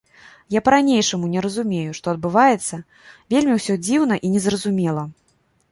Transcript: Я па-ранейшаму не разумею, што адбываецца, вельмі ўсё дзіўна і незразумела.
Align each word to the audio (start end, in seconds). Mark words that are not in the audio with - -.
Я 0.53 0.61
па-ранейшаму 0.69 1.25
не 1.33 1.43
разумею, 1.47 1.91
што 1.99 2.05
адбываецца, 2.15 2.75
вельмі 3.35 3.53
ўсё 3.61 3.73
дзіўна 3.85 4.15
і 4.25 4.35
незразумела. 4.39 5.03